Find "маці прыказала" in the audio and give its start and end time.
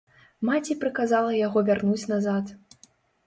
0.47-1.35